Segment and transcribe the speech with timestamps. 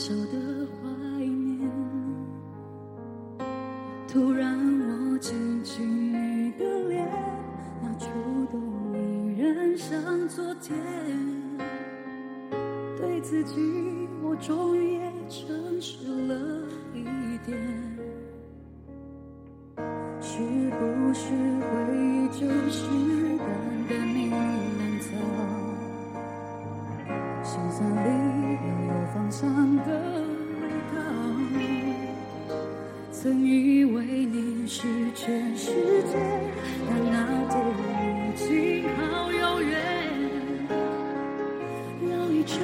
[0.00, 1.70] 小小的怀念。
[4.08, 7.06] 突然我记起你的脸
[7.82, 8.08] 那触
[8.50, 10.74] 动依然像昨天。
[12.96, 13.60] 对自己
[14.22, 17.04] 我终于也诚实了一
[17.44, 17.58] 点。
[20.18, 20.38] 是
[20.78, 21.28] 不是
[21.60, 23.19] 回忆就是
[27.50, 27.98] 心酸里
[28.62, 29.90] 又有芳香的
[30.62, 30.62] 味
[30.94, 30.96] 道。
[33.10, 36.16] 曾以为你是全世界，
[36.88, 37.16] 但那
[37.48, 37.58] 天
[38.22, 38.48] 已经
[38.94, 39.68] 好遥远。
[42.08, 42.62] 绕一圈，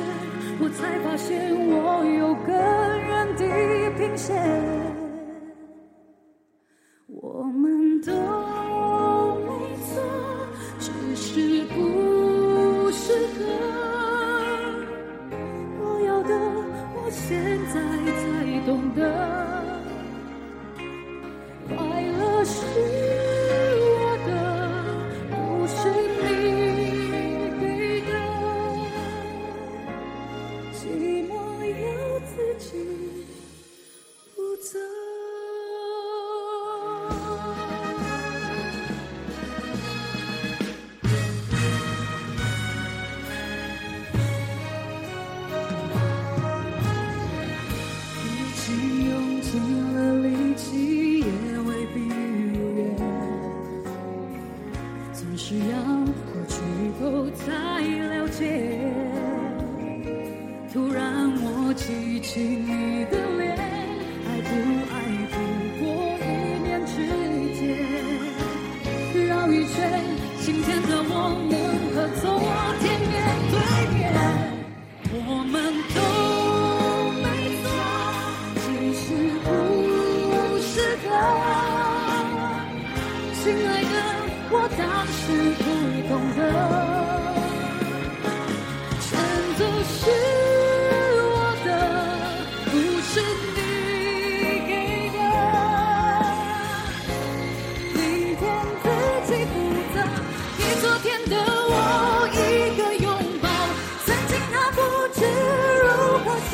[0.61, 3.43] 我才发现我有更远地
[3.99, 4.41] 平线。
[7.09, 8.13] 我们都
[9.47, 9.51] 没
[9.83, 10.01] 错，
[10.79, 11.56] 只是
[55.49, 55.63] 只要
[56.27, 56.59] 过去
[56.99, 58.43] 后才了解。
[60.73, 63.55] 突然我记起你的脸，
[64.27, 64.51] 爱不
[64.91, 64.93] 爱
[65.31, 65.35] 不
[65.79, 65.87] 过
[66.19, 66.27] 一
[66.65, 66.91] 念之
[67.55, 67.63] 间。
[69.29, 70.03] 绕一圈，
[70.41, 71.15] 今天的我
[71.47, 71.55] 们
[71.95, 72.27] 和昨
[72.81, 73.15] 天面
[73.53, 73.55] 对
[73.95, 74.03] 面。
[75.13, 75.15] 我
[75.47, 75.55] 们
[75.95, 75.99] 都
[77.23, 77.25] 没
[77.63, 77.65] 错，
[78.67, 78.67] 只
[78.99, 79.07] 是
[79.45, 79.47] 不
[80.59, 80.75] 适
[81.07, 81.07] 合。
[83.45, 83.96] 亲爱的，
[85.27, 85.65] 是不
[86.09, 86.41] 懂得，
[89.01, 89.11] 选
[89.59, 90.01] 择是
[91.33, 91.69] 我的，
[92.71, 92.73] 不
[93.03, 93.11] 是
[93.57, 93.59] 你
[94.69, 94.71] 给
[95.11, 95.19] 的。
[97.93, 97.99] 明
[98.37, 98.41] 天
[98.85, 98.87] 自
[99.27, 99.55] 己负
[99.93, 99.97] 责，
[100.57, 101.75] 给昨天的我
[102.31, 102.39] 一
[102.79, 103.05] 个拥
[103.43, 103.45] 抱。
[104.05, 104.79] 曾经他不
[105.13, 105.19] 知
[105.83, 105.85] 如
[106.25, 106.53] 何思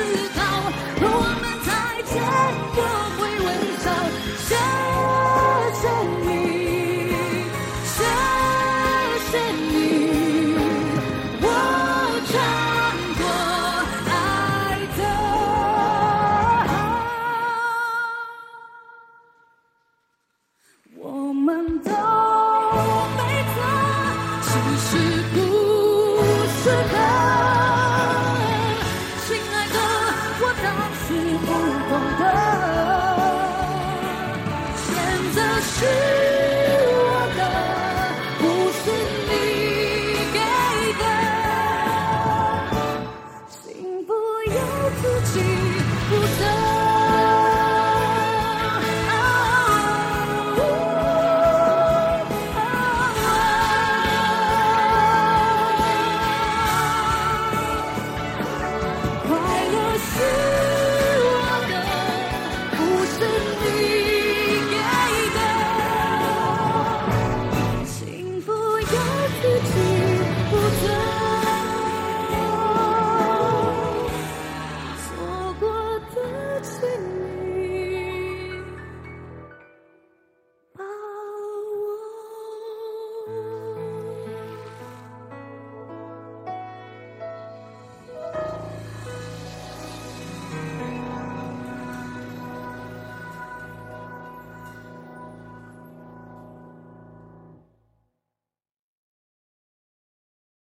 [24.91, 24.97] 是
[25.33, 25.52] 不